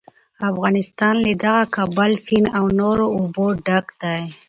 [0.49, 4.21] افغانستان له دغه کابل سیند او نورو اوبو ډک دی.